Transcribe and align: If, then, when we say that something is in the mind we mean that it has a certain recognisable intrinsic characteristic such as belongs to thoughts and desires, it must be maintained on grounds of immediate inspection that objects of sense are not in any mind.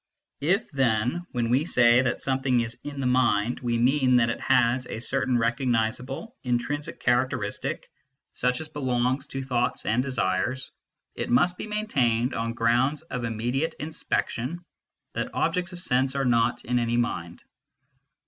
If, 0.39 0.71
then, 0.71 1.27
when 1.29 1.51
we 1.51 1.63
say 1.63 2.01
that 2.01 2.23
something 2.23 2.61
is 2.61 2.75
in 2.83 2.99
the 2.99 3.05
mind 3.05 3.59
we 3.59 3.77
mean 3.77 4.15
that 4.15 4.31
it 4.31 4.41
has 4.41 4.87
a 4.87 4.97
certain 4.99 5.37
recognisable 5.37 6.35
intrinsic 6.43 6.99
characteristic 6.99 7.87
such 8.33 8.61
as 8.61 8.67
belongs 8.67 9.27
to 9.27 9.43
thoughts 9.43 9.85
and 9.85 10.01
desires, 10.01 10.71
it 11.13 11.29
must 11.29 11.55
be 11.55 11.67
maintained 11.67 12.33
on 12.33 12.55
grounds 12.55 13.03
of 13.03 13.25
immediate 13.25 13.75
inspection 13.79 14.65
that 15.13 15.35
objects 15.35 15.71
of 15.71 15.79
sense 15.79 16.15
are 16.15 16.25
not 16.25 16.65
in 16.65 16.79
any 16.79 16.97
mind. 16.97 17.43